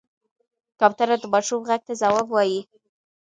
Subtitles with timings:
[0.79, 2.61] کوتره د ماشوم غږ ته ځواب وايي.